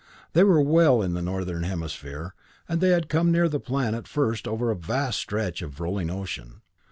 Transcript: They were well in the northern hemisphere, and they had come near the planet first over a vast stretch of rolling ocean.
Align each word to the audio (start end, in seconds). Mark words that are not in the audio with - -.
They 0.33 0.43
were 0.43 0.63
well 0.63 1.03
in 1.03 1.13
the 1.13 1.21
northern 1.21 1.61
hemisphere, 1.61 2.33
and 2.67 2.81
they 2.81 2.89
had 2.89 3.07
come 3.07 3.31
near 3.31 3.47
the 3.47 3.59
planet 3.59 4.07
first 4.07 4.47
over 4.47 4.71
a 4.71 4.75
vast 4.75 5.19
stretch 5.19 5.61
of 5.61 5.79
rolling 5.79 6.09
ocean. 6.09 6.61